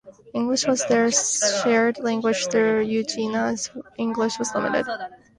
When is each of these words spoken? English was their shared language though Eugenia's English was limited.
English 0.33 0.65
was 0.65 0.83
their 0.87 1.11
shared 1.11 1.99
language 1.99 2.47
though 2.47 2.79
Eugenia's 2.79 3.69
English 3.99 4.39
was 4.39 4.51
limited. 4.55 4.87